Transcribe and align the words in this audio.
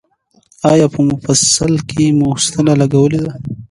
ایا 0.71 0.87
په 0.93 0.99
مفصل 1.09 1.73
کې 1.89 2.03
مو 2.17 2.27
ستنه 2.45 2.73
لګولې 2.81 3.19
ده؟ 3.25 3.33